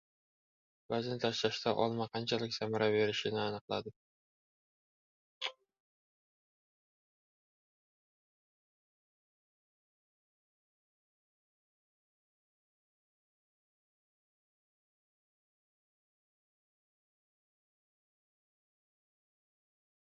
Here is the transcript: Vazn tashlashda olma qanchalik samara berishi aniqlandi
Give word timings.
Vazn 0.91 1.19
tashlashda 1.23 1.73
olma 1.83 2.07
qanchalik 2.15 2.55
samara 2.55 2.87
berishi 2.95 3.31
aniqlandi 3.41 3.93